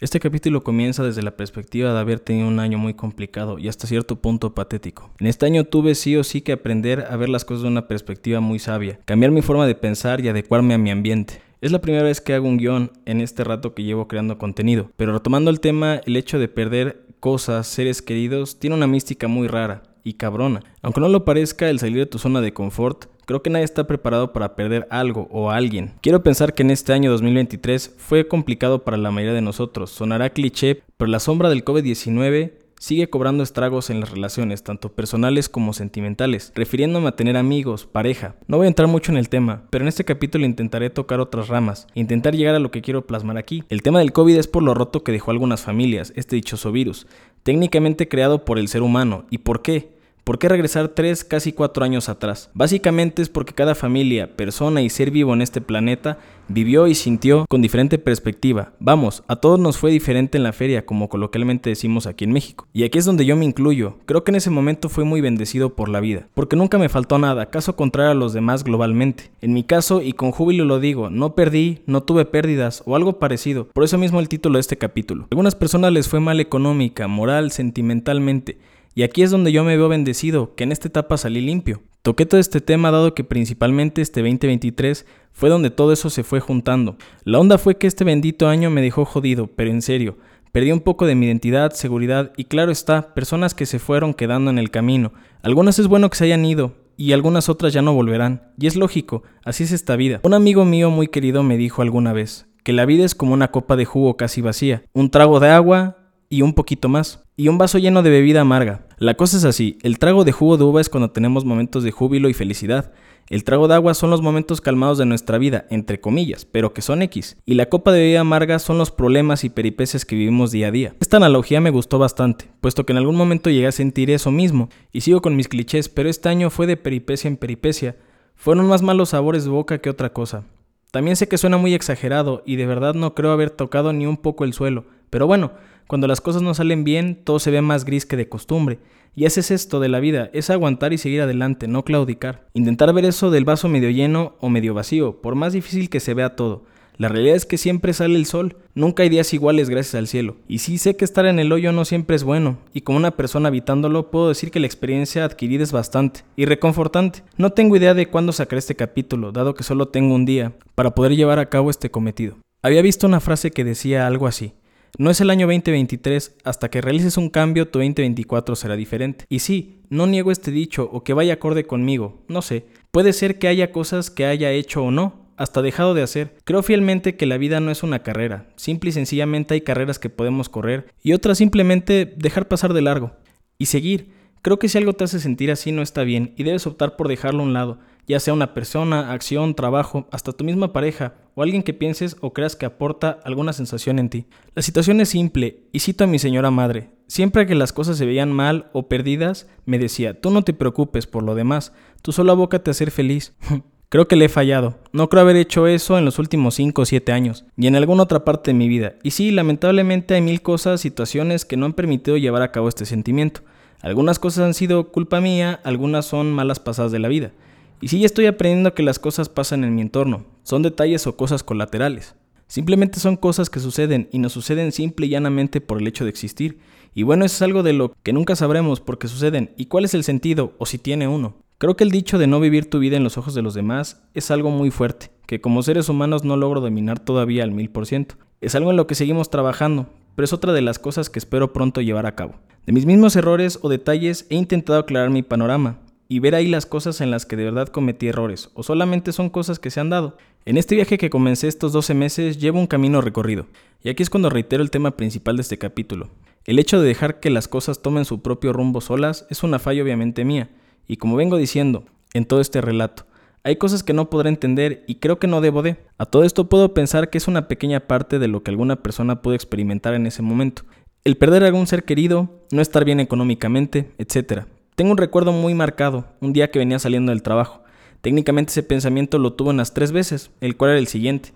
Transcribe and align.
Este 0.00 0.20
capítulo 0.20 0.62
comienza 0.62 1.02
desde 1.02 1.24
la 1.24 1.36
perspectiva 1.36 1.92
de 1.92 1.98
haber 1.98 2.20
tenido 2.20 2.46
un 2.46 2.60
año 2.60 2.78
muy 2.78 2.94
complicado 2.94 3.58
y 3.58 3.66
hasta 3.66 3.88
cierto 3.88 4.14
punto 4.14 4.54
patético. 4.54 5.10
En 5.18 5.26
este 5.26 5.44
año 5.44 5.64
tuve 5.64 5.96
sí 5.96 6.16
o 6.16 6.22
sí 6.22 6.40
que 6.40 6.52
aprender 6.52 7.08
a 7.10 7.16
ver 7.16 7.28
las 7.28 7.44
cosas 7.44 7.62
de 7.62 7.68
una 7.70 7.88
perspectiva 7.88 8.38
muy 8.38 8.60
sabia, 8.60 9.00
cambiar 9.06 9.32
mi 9.32 9.42
forma 9.42 9.66
de 9.66 9.74
pensar 9.74 10.20
y 10.20 10.28
adecuarme 10.28 10.74
a 10.74 10.78
mi 10.78 10.92
ambiente. 10.92 11.42
Es 11.60 11.72
la 11.72 11.80
primera 11.80 12.04
vez 12.04 12.20
que 12.20 12.32
hago 12.32 12.46
un 12.46 12.58
guion 12.58 12.92
en 13.06 13.20
este 13.20 13.42
rato 13.42 13.74
que 13.74 13.82
llevo 13.82 14.06
creando 14.06 14.38
contenido, 14.38 14.92
pero 14.96 15.12
retomando 15.12 15.50
el 15.50 15.58
tema, 15.58 16.00
el 16.06 16.16
hecho 16.16 16.38
de 16.38 16.46
perder 16.46 17.04
cosas, 17.18 17.66
seres 17.66 18.00
queridos, 18.00 18.60
tiene 18.60 18.76
una 18.76 18.86
mística 18.86 19.26
muy 19.26 19.48
rara 19.48 19.82
y 20.08 20.14
cabrona. 20.14 20.62
Aunque 20.82 21.00
no 21.00 21.08
lo 21.08 21.24
parezca, 21.24 21.68
el 21.68 21.78
salir 21.78 21.98
de 21.98 22.06
tu 22.06 22.18
zona 22.18 22.40
de 22.40 22.52
confort 22.52 23.06
Creo 23.28 23.42
que 23.42 23.50
nadie 23.50 23.66
está 23.66 23.86
preparado 23.86 24.32
para 24.32 24.56
perder 24.56 24.88
algo 24.88 25.28
o 25.30 25.50
a 25.50 25.56
alguien. 25.56 25.92
Quiero 26.00 26.22
pensar 26.22 26.54
que 26.54 26.62
en 26.62 26.70
este 26.70 26.94
año 26.94 27.10
2023 27.10 27.94
fue 27.98 28.26
complicado 28.26 28.84
para 28.84 28.96
la 28.96 29.10
mayoría 29.10 29.34
de 29.34 29.42
nosotros. 29.42 29.90
Sonará 29.90 30.30
cliché, 30.30 30.82
pero 30.96 31.10
la 31.10 31.20
sombra 31.20 31.50
del 31.50 31.62
COVID-19 31.62 32.52
sigue 32.80 33.10
cobrando 33.10 33.42
estragos 33.42 33.90
en 33.90 34.00
las 34.00 34.12
relaciones, 34.12 34.62
tanto 34.62 34.94
personales 34.94 35.50
como 35.50 35.74
sentimentales, 35.74 36.52
refiriéndome 36.54 37.08
a 37.08 37.16
tener 37.16 37.36
amigos, 37.36 37.84
pareja. 37.84 38.36
No 38.46 38.56
voy 38.56 38.64
a 38.64 38.68
entrar 38.68 38.88
mucho 38.88 39.12
en 39.12 39.18
el 39.18 39.28
tema, 39.28 39.64
pero 39.68 39.84
en 39.84 39.88
este 39.88 40.06
capítulo 40.06 40.46
intentaré 40.46 40.88
tocar 40.88 41.20
otras 41.20 41.48
ramas, 41.48 41.86
intentar 41.92 42.34
llegar 42.34 42.54
a 42.54 42.60
lo 42.60 42.70
que 42.70 42.80
quiero 42.80 43.06
plasmar 43.06 43.36
aquí. 43.36 43.62
El 43.68 43.82
tema 43.82 43.98
del 43.98 44.12
COVID 44.12 44.38
es 44.38 44.48
por 44.48 44.62
lo 44.62 44.72
roto 44.72 45.04
que 45.04 45.12
dejó 45.12 45.32
algunas 45.32 45.60
familias, 45.60 46.14
este 46.16 46.36
dichoso 46.36 46.72
virus, 46.72 47.06
técnicamente 47.42 48.08
creado 48.08 48.46
por 48.46 48.58
el 48.58 48.68
ser 48.68 48.80
humano. 48.80 49.26
¿Y 49.28 49.38
por 49.38 49.60
qué? 49.60 49.97
¿Por 50.28 50.38
qué 50.38 50.50
regresar 50.50 50.88
tres, 50.88 51.24
casi 51.24 51.54
cuatro 51.54 51.86
años 51.86 52.10
atrás? 52.10 52.50
Básicamente 52.52 53.22
es 53.22 53.30
porque 53.30 53.54
cada 53.54 53.74
familia, 53.74 54.36
persona 54.36 54.82
y 54.82 54.90
ser 54.90 55.10
vivo 55.10 55.32
en 55.32 55.40
este 55.40 55.62
planeta 55.62 56.18
vivió 56.48 56.86
y 56.86 56.94
sintió 56.94 57.46
con 57.48 57.62
diferente 57.62 57.96
perspectiva. 57.96 58.72
Vamos, 58.78 59.24
a 59.26 59.36
todos 59.36 59.58
nos 59.58 59.78
fue 59.78 59.90
diferente 59.90 60.36
en 60.36 60.44
la 60.44 60.52
feria, 60.52 60.84
como 60.84 61.08
coloquialmente 61.08 61.70
decimos 61.70 62.06
aquí 62.06 62.24
en 62.24 62.32
México. 62.32 62.66
Y 62.74 62.84
aquí 62.84 62.98
es 62.98 63.06
donde 63.06 63.24
yo 63.24 63.36
me 63.36 63.46
incluyo. 63.46 63.96
Creo 64.04 64.22
que 64.22 64.30
en 64.30 64.36
ese 64.36 64.50
momento 64.50 64.90
fui 64.90 65.04
muy 65.04 65.22
bendecido 65.22 65.74
por 65.74 65.88
la 65.88 66.00
vida, 66.00 66.26
porque 66.34 66.56
nunca 66.56 66.76
me 66.76 66.90
faltó 66.90 67.18
nada, 67.18 67.46
caso 67.46 67.74
contrario 67.74 68.10
a 68.10 68.14
los 68.14 68.34
demás 68.34 68.64
globalmente. 68.64 69.30
En 69.40 69.54
mi 69.54 69.64
caso, 69.64 70.02
y 70.02 70.12
con 70.12 70.32
júbilo 70.32 70.66
lo 70.66 70.78
digo, 70.78 71.08
no 71.08 71.34
perdí, 71.34 71.80
no 71.86 72.02
tuve 72.02 72.26
pérdidas 72.26 72.82
o 72.84 72.96
algo 72.96 73.18
parecido. 73.18 73.68
Por 73.68 73.82
eso 73.82 73.96
mismo 73.96 74.20
el 74.20 74.28
título 74.28 74.58
de 74.58 74.60
este 74.60 74.76
capítulo. 74.76 75.22
A 75.22 75.28
algunas 75.30 75.54
personas 75.54 75.90
les 75.90 76.06
fue 76.06 76.20
mal 76.20 76.38
económica, 76.38 77.08
moral, 77.08 77.50
sentimentalmente 77.50 78.58
y 78.94 79.02
aquí 79.02 79.22
es 79.22 79.30
donde 79.30 79.52
yo 79.52 79.64
me 79.64 79.76
veo 79.76 79.88
bendecido, 79.88 80.54
que 80.54 80.64
en 80.64 80.72
esta 80.72 80.88
etapa 80.88 81.16
salí 81.16 81.40
limpio. 81.40 81.82
Toqué 82.02 82.26
todo 82.26 82.40
este 82.40 82.60
tema 82.60 82.90
dado 82.90 83.14
que 83.14 83.24
principalmente 83.24 84.00
este 84.00 84.20
2023 84.20 85.06
fue 85.32 85.50
donde 85.50 85.70
todo 85.70 85.92
eso 85.92 86.10
se 86.10 86.24
fue 86.24 86.40
juntando. 86.40 86.96
La 87.24 87.38
onda 87.38 87.58
fue 87.58 87.76
que 87.76 87.86
este 87.86 88.04
bendito 88.04 88.48
año 88.48 88.70
me 88.70 88.82
dejó 88.82 89.04
jodido, 89.04 89.48
pero 89.48 89.70
en 89.70 89.82
serio. 89.82 90.16
Perdí 90.52 90.72
un 90.72 90.80
poco 90.80 91.06
de 91.06 91.14
mi 91.14 91.26
identidad, 91.26 91.72
seguridad 91.72 92.32
y 92.36 92.44
claro 92.44 92.72
está, 92.72 93.14
personas 93.14 93.54
que 93.54 93.66
se 93.66 93.78
fueron 93.78 94.14
quedando 94.14 94.50
en 94.50 94.58
el 94.58 94.70
camino. 94.70 95.12
Algunas 95.42 95.78
es 95.78 95.86
bueno 95.86 96.08
que 96.08 96.16
se 96.16 96.24
hayan 96.24 96.44
ido 96.44 96.74
y 96.96 97.12
algunas 97.12 97.48
otras 97.48 97.72
ya 97.72 97.82
no 97.82 97.94
volverán. 97.94 98.52
Y 98.58 98.66
es 98.66 98.76
lógico, 98.76 99.22
así 99.44 99.64
es 99.64 99.72
esta 99.72 99.94
vida. 99.96 100.20
Un 100.22 100.34
amigo 100.34 100.64
mío 100.64 100.90
muy 100.90 101.08
querido 101.08 101.42
me 101.42 101.56
dijo 101.56 101.82
alguna 101.82 102.12
vez 102.12 102.48
que 102.64 102.72
la 102.72 102.84
vida 102.84 103.04
es 103.04 103.14
como 103.14 103.32
una 103.32 103.50
copa 103.50 103.76
de 103.76 103.84
jugo 103.84 104.16
casi 104.16 104.40
vacía. 104.40 104.82
Un 104.92 105.10
trago 105.10 105.40
de 105.40 105.48
agua 105.48 105.97
y 106.28 106.42
un 106.42 106.54
poquito 106.54 106.88
más. 106.88 107.24
Y 107.36 107.48
un 107.48 107.58
vaso 107.58 107.78
lleno 107.78 108.02
de 108.02 108.10
bebida 108.10 108.40
amarga. 108.40 108.86
La 108.98 109.14
cosa 109.14 109.36
es 109.36 109.44
así, 109.44 109.78
el 109.82 109.98
trago 109.98 110.24
de 110.24 110.32
jugo 110.32 110.56
de 110.56 110.64
uva 110.64 110.80
es 110.80 110.88
cuando 110.88 111.10
tenemos 111.10 111.44
momentos 111.44 111.84
de 111.84 111.92
júbilo 111.92 112.28
y 112.28 112.34
felicidad. 112.34 112.92
El 113.28 113.44
trago 113.44 113.68
de 113.68 113.74
agua 113.74 113.92
son 113.92 114.08
los 114.08 114.22
momentos 114.22 114.62
calmados 114.62 114.96
de 114.96 115.04
nuestra 115.04 115.36
vida, 115.36 115.66
entre 115.68 116.00
comillas, 116.00 116.46
pero 116.46 116.72
que 116.72 116.80
son 116.80 117.02
X. 117.02 117.36
Y 117.44 117.54
la 117.54 117.68
copa 117.68 117.92
de 117.92 118.00
bebida 118.00 118.20
amarga 118.20 118.58
son 118.58 118.78
los 118.78 118.90
problemas 118.90 119.44
y 119.44 119.50
peripecias 119.50 120.06
que 120.06 120.16
vivimos 120.16 120.50
día 120.50 120.68
a 120.68 120.70
día. 120.70 120.94
Esta 121.00 121.18
analogía 121.18 121.60
me 121.60 121.68
gustó 121.70 121.98
bastante, 121.98 122.46
puesto 122.62 122.86
que 122.86 122.94
en 122.94 122.98
algún 122.98 123.16
momento 123.16 123.50
llegué 123.50 123.66
a 123.66 123.72
sentir 123.72 124.10
eso 124.10 124.30
mismo. 124.30 124.70
Y 124.92 125.02
sigo 125.02 125.20
con 125.20 125.36
mis 125.36 125.48
clichés, 125.48 125.90
pero 125.90 126.08
este 126.08 126.30
año 126.30 126.48
fue 126.48 126.66
de 126.66 126.78
peripecia 126.78 127.28
en 127.28 127.36
peripecia. 127.36 127.96
Fueron 128.34 128.66
más 128.66 128.80
malos 128.80 129.10
sabores 129.10 129.44
de 129.44 129.50
boca 129.50 129.78
que 129.78 129.90
otra 129.90 130.12
cosa. 130.14 130.44
También 130.90 131.16
sé 131.16 131.28
que 131.28 131.36
suena 131.36 131.58
muy 131.58 131.74
exagerado 131.74 132.42
y 132.46 132.56
de 132.56 132.64
verdad 132.64 132.94
no 132.94 133.14
creo 133.14 133.30
haber 133.30 133.50
tocado 133.50 133.92
ni 133.92 134.06
un 134.06 134.16
poco 134.16 134.44
el 134.44 134.54
suelo, 134.54 134.86
pero 135.10 135.26
bueno, 135.26 135.52
cuando 135.86 136.06
las 136.06 136.20
cosas 136.20 136.42
no 136.42 136.54
salen 136.54 136.84
bien, 136.84 137.22
todo 137.24 137.38
se 137.38 137.50
ve 137.50 137.62
más 137.62 137.84
gris 137.84 138.06
que 138.06 138.16
de 138.16 138.28
costumbre. 138.28 138.78
Y 139.14 139.24
ese 139.24 139.40
es 139.40 139.50
esto 139.50 139.80
de 139.80 139.88
la 139.88 140.00
vida, 140.00 140.30
es 140.32 140.50
aguantar 140.50 140.92
y 140.92 140.98
seguir 140.98 141.22
adelante, 141.22 141.66
no 141.66 141.84
claudicar. 141.84 142.46
Intentar 142.54 142.92
ver 142.92 143.04
eso 143.04 143.30
del 143.30 143.44
vaso 143.44 143.68
medio 143.68 143.90
lleno 143.90 144.36
o 144.40 144.48
medio 144.48 144.74
vacío, 144.74 145.20
por 145.20 145.34
más 145.34 145.52
difícil 145.52 145.88
que 145.90 145.98
se 145.98 146.14
vea 146.14 146.36
todo. 146.36 146.64
La 146.98 147.08
realidad 147.08 147.36
es 147.36 147.46
que 147.46 147.58
siempre 147.58 147.92
sale 147.92 148.16
el 148.16 148.26
sol, 148.26 148.56
nunca 148.74 149.04
hay 149.04 149.08
días 149.08 149.32
iguales 149.32 149.70
gracias 149.70 149.94
al 149.94 150.08
cielo. 150.08 150.36
Y 150.48 150.58
sí 150.58 150.78
sé 150.78 150.96
que 150.96 151.04
estar 151.04 151.26
en 151.26 151.38
el 151.38 151.52
hoyo 151.52 151.70
no 151.70 151.84
siempre 151.84 152.16
es 152.16 152.24
bueno, 152.24 152.58
y 152.74 152.80
como 152.80 152.98
una 152.98 153.12
persona 153.12 153.48
habitándolo 153.48 154.10
puedo 154.10 154.28
decir 154.28 154.50
que 154.50 154.58
la 154.58 154.66
experiencia 154.66 155.24
adquirida 155.24 155.62
es 155.62 155.70
bastante 155.70 156.22
y 156.36 156.44
reconfortante. 156.44 157.22
No 157.36 157.50
tengo 157.50 157.76
idea 157.76 157.94
de 157.94 158.06
cuándo 158.06 158.32
sacaré 158.32 158.58
este 158.58 158.74
capítulo, 158.74 159.30
dado 159.30 159.54
que 159.54 159.62
solo 159.62 159.88
tengo 159.88 160.12
un 160.12 160.26
día 160.26 160.54
para 160.74 160.96
poder 160.96 161.14
llevar 161.14 161.38
a 161.38 161.48
cabo 161.48 161.70
este 161.70 161.88
cometido. 161.88 162.36
Había 162.62 162.82
visto 162.82 163.06
una 163.06 163.20
frase 163.20 163.52
que 163.52 163.62
decía 163.62 164.08
algo 164.08 164.26
así. 164.26 164.52
No 164.96 165.10
es 165.10 165.20
el 165.20 165.30
año 165.30 165.46
2023, 165.46 166.36
hasta 166.44 166.70
que 166.70 166.80
realices 166.80 167.16
un 167.16 167.28
cambio 167.28 167.68
tu 167.68 167.78
2024 167.78 168.56
será 168.56 168.76
diferente. 168.76 169.24
Y 169.28 169.40
sí, 169.40 169.82
no 169.90 170.06
niego 170.06 170.30
este 170.30 170.50
dicho 170.50 170.88
o 170.92 171.04
que 171.04 171.12
vaya 171.14 171.34
acorde 171.34 171.66
conmigo, 171.66 172.24
no 172.28 172.42
sé. 172.42 172.66
Puede 172.90 173.12
ser 173.12 173.38
que 173.38 173.48
haya 173.48 173.70
cosas 173.72 174.10
que 174.10 174.24
haya 174.24 174.50
hecho 174.50 174.82
o 174.82 174.90
no, 174.90 175.28
hasta 175.36 175.62
dejado 175.62 175.94
de 175.94 176.02
hacer. 176.02 176.34
Creo 176.44 176.62
fielmente 176.62 177.16
que 177.16 177.26
la 177.26 177.38
vida 177.38 177.60
no 177.60 177.70
es 177.70 177.82
una 177.82 178.02
carrera, 178.02 178.48
simple 178.56 178.90
y 178.90 178.92
sencillamente 178.92 179.54
hay 179.54 179.60
carreras 179.60 179.98
que 179.98 180.10
podemos 180.10 180.48
correr 180.48 180.92
y 181.02 181.12
otras 181.12 181.38
simplemente 181.38 182.12
dejar 182.16 182.48
pasar 182.48 182.74
de 182.74 182.82
largo. 182.82 183.12
Y 183.56 183.66
seguir. 183.66 184.12
Creo 184.42 184.58
que 184.58 184.68
si 184.68 184.78
algo 184.78 184.92
te 184.92 185.04
hace 185.04 185.18
sentir 185.18 185.50
así 185.50 185.72
no 185.72 185.82
está 185.82 186.04
bien 186.04 186.32
y 186.36 186.44
debes 186.44 186.66
optar 186.66 186.96
por 186.96 187.08
dejarlo 187.08 187.40
a 187.40 187.46
un 187.46 187.52
lado, 187.52 187.78
ya 188.08 188.18
sea 188.20 188.34
una 188.34 188.54
persona, 188.54 189.12
acción, 189.12 189.54
trabajo, 189.54 190.08
hasta 190.10 190.32
tu 190.32 190.44
misma 190.44 190.72
pareja 190.72 191.14
o 191.34 191.42
alguien 191.42 191.62
que 191.62 191.74
pienses 191.74 192.16
o 192.20 192.32
creas 192.32 192.56
que 192.56 192.66
aporta 192.66 193.20
alguna 193.24 193.52
sensación 193.52 193.98
en 193.98 194.08
ti. 194.08 194.26
La 194.54 194.62
situación 194.62 195.00
es 195.00 195.10
simple, 195.10 195.68
y 195.72 195.80
cito 195.80 196.04
a 196.04 196.08
mi 196.08 196.18
señora 196.18 196.50
madre, 196.50 196.90
siempre 197.06 197.46
que 197.46 197.54
las 197.54 197.72
cosas 197.72 197.98
se 197.98 198.06
veían 198.06 198.32
mal 198.32 198.70
o 198.72 198.88
perdidas, 198.88 199.46
me 199.66 199.78
decía, 199.78 200.20
tú 200.20 200.30
no 200.30 200.42
te 200.42 200.54
preocupes 200.54 201.06
por 201.06 201.22
lo 201.22 201.34
demás, 201.34 201.72
tú 202.02 202.10
solo 202.12 202.32
abócate 202.32 202.70
a 202.70 202.74
ser 202.74 202.90
feliz. 202.90 203.34
Creo 203.90 204.06
que 204.06 204.16
le 204.16 204.26
he 204.26 204.28
fallado. 204.28 204.78
No 204.92 205.08
creo 205.08 205.22
haber 205.22 205.36
hecho 205.36 205.66
eso 205.66 205.96
en 205.96 206.04
los 206.04 206.18
últimos 206.18 206.56
5 206.56 206.82
o 206.82 206.84
7 206.84 207.10
años, 207.10 207.46
ni 207.56 207.68
en 207.68 207.74
alguna 207.74 208.02
otra 208.02 208.22
parte 208.22 208.50
de 208.50 208.54
mi 208.54 208.68
vida. 208.68 208.96
Y 209.02 209.12
sí, 209.12 209.30
lamentablemente 209.30 210.12
hay 210.12 210.20
mil 210.20 210.42
cosas, 210.42 210.82
situaciones 210.82 211.46
que 211.46 211.56
no 211.56 211.64
han 211.64 211.72
permitido 211.72 212.18
llevar 212.18 212.42
a 212.42 212.52
cabo 212.52 212.68
este 212.68 212.84
sentimiento. 212.84 213.40
Algunas 213.80 214.18
cosas 214.18 214.44
han 214.44 214.52
sido 214.52 214.92
culpa 214.92 215.22
mía, 215.22 215.60
algunas 215.64 216.04
son 216.04 216.32
malas 216.32 216.60
pasadas 216.60 216.92
de 216.92 216.98
la 216.98 217.08
vida. 217.08 217.32
Y 217.80 217.88
sí 217.88 218.04
estoy 218.04 218.26
aprendiendo 218.26 218.74
que 218.74 218.82
las 218.82 218.98
cosas 218.98 219.28
pasan 219.28 219.64
en 219.64 219.74
mi 219.74 219.82
entorno, 219.82 220.24
son 220.42 220.62
detalles 220.62 221.06
o 221.06 221.16
cosas 221.16 221.42
colaterales. 221.42 222.14
Simplemente 222.48 222.98
son 222.98 223.16
cosas 223.16 223.50
que 223.50 223.60
suceden 223.60 224.08
y 224.10 224.18
nos 224.18 224.32
suceden 224.32 224.72
simple 224.72 225.06
y 225.06 225.10
llanamente 225.10 225.60
por 225.60 225.78
el 225.78 225.86
hecho 225.86 226.04
de 226.04 226.10
existir. 226.10 226.58
Y 226.94 227.02
bueno, 227.02 227.24
eso 227.24 227.36
es 227.36 227.42
algo 227.42 227.62
de 227.62 227.74
lo 227.74 227.92
que 228.02 228.14
nunca 228.14 228.34
sabremos 228.34 228.80
por 228.80 228.98
qué 228.98 229.06
suceden 229.06 229.52
y 229.56 229.66
cuál 229.66 229.84
es 229.84 229.92
el 229.94 230.02
sentido 230.02 230.54
o 230.58 230.64
si 230.64 230.78
tiene 230.78 231.06
uno. 231.06 231.36
Creo 231.58 231.76
que 231.76 231.84
el 231.84 231.90
dicho 231.90 232.18
de 232.18 232.26
no 232.26 232.40
vivir 232.40 232.70
tu 232.70 232.78
vida 232.78 232.96
en 232.96 233.04
los 233.04 233.18
ojos 233.18 233.34
de 233.34 233.42
los 233.42 233.52
demás 233.52 234.02
es 234.14 234.30
algo 234.30 234.50
muy 234.50 234.70
fuerte, 234.70 235.10
que 235.26 235.40
como 235.40 235.62
seres 235.62 235.88
humanos 235.88 236.24
no 236.24 236.36
logro 236.36 236.60
dominar 236.60 236.98
todavía 236.98 237.44
al 237.44 237.50
mil 237.50 237.68
por 237.68 237.84
ciento. 237.84 238.14
Es 238.40 238.54
algo 238.54 238.70
en 238.70 238.76
lo 238.76 238.86
que 238.86 238.94
seguimos 238.94 239.28
trabajando, 239.28 239.86
pero 240.14 240.24
es 240.24 240.32
otra 240.32 240.52
de 240.52 240.62
las 240.62 240.78
cosas 240.78 241.10
que 241.10 241.18
espero 241.18 241.52
pronto 241.52 241.80
llevar 241.80 242.06
a 242.06 242.14
cabo. 242.14 242.36
De 242.64 242.72
mis 242.72 242.86
mismos 242.86 243.14
errores 243.16 243.58
o 243.60 243.68
detalles 243.68 244.26
he 244.30 244.36
intentado 244.36 244.78
aclarar 244.78 245.10
mi 245.10 245.22
panorama, 245.22 245.80
y 246.08 246.20
ver 246.20 246.34
ahí 246.34 246.48
las 246.48 246.66
cosas 246.66 247.00
en 247.00 247.10
las 247.10 247.26
que 247.26 247.36
de 247.36 247.44
verdad 247.44 247.68
cometí 247.68 248.08
errores, 248.08 248.50
o 248.54 248.62
solamente 248.62 249.12
son 249.12 249.28
cosas 249.28 249.58
que 249.58 249.70
se 249.70 249.80
han 249.80 249.90
dado. 249.90 250.16
En 250.46 250.56
este 250.56 250.74
viaje 250.74 250.96
que 250.96 251.10
comencé 251.10 251.48
estos 251.48 251.72
12 251.72 251.92
meses 251.94 252.38
llevo 252.38 252.58
un 252.58 252.66
camino 252.66 253.00
recorrido, 253.00 253.46
y 253.82 253.90
aquí 253.90 254.02
es 254.02 254.10
cuando 254.10 254.30
reitero 254.30 254.62
el 254.62 254.70
tema 254.70 254.96
principal 254.96 255.36
de 255.36 255.42
este 255.42 255.58
capítulo. 255.58 256.08
El 256.44 256.58
hecho 256.58 256.80
de 256.80 256.88
dejar 256.88 257.20
que 257.20 257.28
las 257.28 257.46
cosas 257.46 257.82
tomen 257.82 258.06
su 258.06 258.22
propio 258.22 258.54
rumbo 258.54 258.80
solas 258.80 259.26
es 259.28 259.42
una 259.42 259.58
falla 259.58 259.82
obviamente 259.82 260.24
mía, 260.24 260.48
y 260.86 260.96
como 260.96 261.16
vengo 261.16 261.36
diciendo 261.36 261.84
en 262.14 262.24
todo 262.24 262.40
este 262.40 262.62
relato, 262.62 263.04
hay 263.44 263.56
cosas 263.56 263.82
que 263.82 263.92
no 263.92 264.10
podré 264.10 264.30
entender 264.30 264.84
y 264.86 264.96
creo 264.96 265.18
que 265.18 265.26
no 265.26 265.40
debo 265.40 265.62
de. 265.62 265.76
A 265.96 266.06
todo 266.06 266.24
esto 266.24 266.48
puedo 266.48 266.74
pensar 266.74 267.08
que 267.08 267.18
es 267.18 267.28
una 267.28 267.48
pequeña 267.48 267.80
parte 267.80 268.18
de 268.18 268.28
lo 268.28 268.42
que 268.42 268.50
alguna 268.50 268.76
persona 268.82 269.22
puede 269.22 269.36
experimentar 269.36 269.94
en 269.94 270.06
ese 270.06 270.22
momento. 270.22 270.62
El 271.04 271.16
perder 271.16 271.44
a 271.44 271.46
algún 271.46 271.66
ser 271.66 271.84
querido, 271.84 272.42
no 272.50 272.60
estar 272.60 272.84
bien 272.84 273.00
económicamente, 273.00 273.92
etc. 273.98 274.44
Tengo 274.78 274.92
un 274.92 274.96
recuerdo 274.96 275.32
muy 275.32 275.54
marcado, 275.54 276.04
un 276.20 276.32
día 276.32 276.52
que 276.52 276.60
venía 276.60 276.78
saliendo 276.78 277.10
del 277.10 277.24
trabajo. 277.24 277.64
Técnicamente 278.00 278.52
ese 278.52 278.62
pensamiento 278.62 279.18
lo 279.18 279.32
tuve 279.32 279.50
unas 279.50 279.74
tres 279.74 279.90
veces, 279.90 280.30
el 280.40 280.56
cual 280.56 280.70
era 280.70 280.78
el 280.78 280.86
siguiente. 280.86 281.32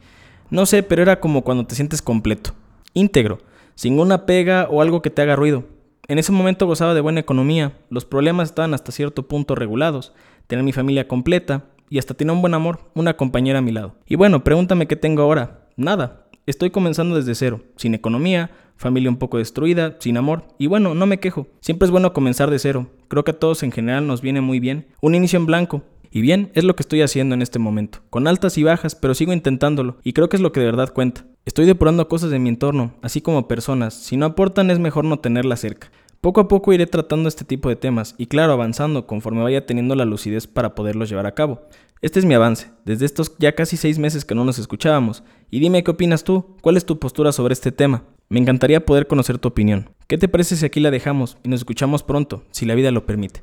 No 0.50 0.64
sé, 0.64 0.84
pero 0.84 1.02
era 1.02 1.18
como 1.18 1.42
cuando 1.42 1.66
te 1.66 1.74
sientes 1.74 2.02
completo, 2.02 2.52
íntegro, 2.94 3.40
sin 3.74 3.98
una 3.98 4.26
pega 4.26 4.68
o 4.70 4.80
algo 4.80 5.02
que 5.02 5.10
te 5.10 5.22
haga 5.22 5.34
ruido. 5.34 5.64
En 6.06 6.20
ese 6.20 6.30
momento 6.30 6.68
gozaba 6.68 6.94
de 6.94 7.00
buena 7.00 7.18
economía, 7.18 7.72
los 7.90 8.04
problemas 8.04 8.50
estaban 8.50 8.74
hasta 8.74 8.92
cierto 8.92 9.26
punto 9.26 9.56
regulados, 9.56 10.12
tenía 10.46 10.62
mi 10.62 10.72
familia 10.72 11.08
completa 11.08 11.64
y 11.90 11.98
hasta 11.98 12.14
tenía 12.14 12.34
un 12.34 12.42
buen 12.42 12.54
amor, 12.54 12.92
una 12.94 13.16
compañera 13.16 13.58
a 13.58 13.62
mi 13.62 13.72
lado. 13.72 13.96
Y 14.06 14.14
bueno, 14.14 14.44
pregúntame 14.44 14.86
qué 14.86 14.94
tengo 14.94 15.20
ahora. 15.20 15.66
Nada, 15.76 16.21
Estoy 16.44 16.70
comenzando 16.70 17.14
desde 17.14 17.36
cero, 17.36 17.60
sin 17.76 17.94
economía, 17.94 18.50
familia 18.76 19.08
un 19.08 19.16
poco 19.16 19.38
destruida, 19.38 19.96
sin 20.00 20.16
amor, 20.16 20.48
y 20.58 20.66
bueno, 20.66 20.92
no 20.92 21.06
me 21.06 21.20
quejo. 21.20 21.46
Siempre 21.60 21.86
es 21.86 21.92
bueno 21.92 22.12
comenzar 22.12 22.50
de 22.50 22.58
cero. 22.58 22.88
Creo 23.06 23.22
que 23.22 23.30
a 23.30 23.38
todos 23.38 23.62
en 23.62 23.70
general 23.70 24.08
nos 24.08 24.22
viene 24.22 24.40
muy 24.40 24.58
bien. 24.58 24.88
Un 25.00 25.14
inicio 25.14 25.38
en 25.38 25.46
blanco, 25.46 25.84
y 26.10 26.20
bien, 26.20 26.50
es 26.54 26.64
lo 26.64 26.74
que 26.74 26.82
estoy 26.82 27.00
haciendo 27.00 27.36
en 27.36 27.42
este 27.42 27.60
momento, 27.60 28.00
con 28.10 28.26
altas 28.26 28.58
y 28.58 28.64
bajas, 28.64 28.96
pero 28.96 29.14
sigo 29.14 29.32
intentándolo, 29.32 29.98
y 30.02 30.14
creo 30.14 30.28
que 30.28 30.36
es 30.36 30.42
lo 30.42 30.50
que 30.50 30.58
de 30.58 30.66
verdad 30.66 30.92
cuenta. 30.92 31.24
Estoy 31.44 31.64
depurando 31.64 32.08
cosas 32.08 32.30
de 32.30 32.40
mi 32.40 32.48
entorno, 32.48 32.94
así 33.02 33.20
como 33.20 33.46
personas, 33.46 33.94
si 33.94 34.16
no 34.16 34.26
aportan 34.26 34.68
es 34.72 34.80
mejor 34.80 35.04
no 35.04 35.20
tenerlas 35.20 35.60
cerca. 35.60 35.92
Poco 36.22 36.40
a 36.40 36.46
poco 36.46 36.72
iré 36.72 36.86
tratando 36.86 37.28
este 37.28 37.44
tipo 37.44 37.68
de 37.68 37.74
temas, 37.74 38.14
y 38.16 38.26
claro, 38.26 38.52
avanzando 38.52 39.08
conforme 39.08 39.42
vaya 39.42 39.66
teniendo 39.66 39.96
la 39.96 40.04
lucidez 40.04 40.46
para 40.46 40.76
poderlos 40.76 41.08
llevar 41.08 41.26
a 41.26 41.34
cabo. 41.34 41.62
Este 42.00 42.20
es 42.20 42.24
mi 42.24 42.32
avance, 42.34 42.70
desde 42.84 43.06
estos 43.06 43.36
ya 43.40 43.56
casi 43.56 43.76
seis 43.76 43.98
meses 43.98 44.24
que 44.24 44.36
no 44.36 44.44
nos 44.44 44.60
escuchábamos, 44.60 45.24
y 45.50 45.58
dime 45.58 45.82
qué 45.82 45.90
opinas 45.90 46.22
tú, 46.22 46.56
cuál 46.60 46.76
es 46.76 46.86
tu 46.86 47.00
postura 47.00 47.32
sobre 47.32 47.54
este 47.54 47.72
tema. 47.72 48.04
Me 48.28 48.38
encantaría 48.38 48.86
poder 48.86 49.08
conocer 49.08 49.38
tu 49.38 49.48
opinión. 49.48 49.90
¿Qué 50.06 50.16
te 50.16 50.28
parece 50.28 50.54
si 50.54 50.64
aquí 50.64 50.78
la 50.78 50.92
dejamos 50.92 51.38
y 51.42 51.48
nos 51.48 51.58
escuchamos 51.58 52.04
pronto, 52.04 52.44
si 52.52 52.66
la 52.66 52.76
vida 52.76 52.92
lo 52.92 53.04
permite? 53.04 53.40